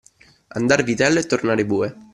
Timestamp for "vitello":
0.83-1.19